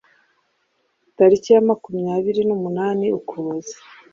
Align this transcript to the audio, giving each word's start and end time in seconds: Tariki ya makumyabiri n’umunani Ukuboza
Tariki 1.15 1.49
ya 1.53 1.61
makumyabiri 1.69 2.41
n’umunani 2.45 3.05
Ukuboza 3.19 3.75